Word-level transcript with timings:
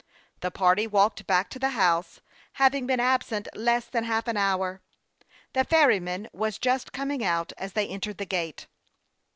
The 0.39 0.49
party 0.49 0.87
walked 0.87 1.27
back 1.27 1.47
to 1.51 1.59
the 1.59 1.69
house, 1.77 2.21
having 2.53 2.87
been 2.87 2.99
absent 2.99 3.47
less 3.53 3.85
than 3.85 4.03
half 4.05 4.27
an 4.27 4.35
hour. 4.35 4.81
The 5.53 5.63
ferryman 5.63 6.27
was 6.33 6.57
just 6.57 6.91
coming 6.91 7.23
out 7.23 7.53
as 7.55 7.73
they 7.73 7.87
entered 7.87 8.17
the 8.17 8.25
gate. 8.25 8.65